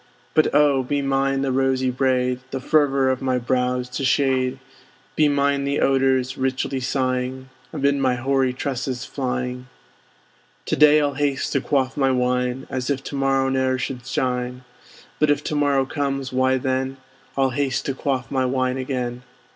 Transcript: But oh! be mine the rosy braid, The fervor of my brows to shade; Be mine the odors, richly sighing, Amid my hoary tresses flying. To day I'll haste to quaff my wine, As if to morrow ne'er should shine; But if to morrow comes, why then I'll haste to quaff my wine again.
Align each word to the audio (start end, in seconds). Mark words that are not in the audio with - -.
But 0.33 0.47
oh! 0.55 0.81
be 0.81 1.03
mine 1.03 1.43
the 1.43 1.51
rosy 1.51 1.91
braid, 1.91 2.39
The 2.49 2.59
fervor 2.59 3.11
of 3.11 3.21
my 3.21 3.37
brows 3.37 3.87
to 3.89 4.03
shade; 4.03 4.57
Be 5.15 5.29
mine 5.29 5.63
the 5.63 5.79
odors, 5.79 6.39
richly 6.39 6.79
sighing, 6.79 7.49
Amid 7.71 7.93
my 7.97 8.15
hoary 8.15 8.51
tresses 8.51 9.05
flying. 9.05 9.67
To 10.65 10.75
day 10.75 10.99
I'll 10.99 11.13
haste 11.13 11.51
to 11.53 11.61
quaff 11.61 11.95
my 11.97 12.09
wine, 12.09 12.65
As 12.67 12.89
if 12.89 13.03
to 13.03 13.15
morrow 13.15 13.49
ne'er 13.49 13.77
should 13.77 14.07
shine; 14.07 14.63
But 15.19 15.29
if 15.29 15.43
to 15.43 15.55
morrow 15.55 15.85
comes, 15.85 16.33
why 16.33 16.57
then 16.57 16.97
I'll 17.37 17.51
haste 17.51 17.85
to 17.85 17.93
quaff 17.93 18.31
my 18.31 18.43
wine 18.47 18.77
again. 18.77 19.21